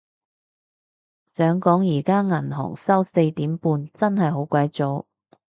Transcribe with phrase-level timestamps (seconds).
[1.35, 5.05] 想講而家銀行收四點半，真係好鬼早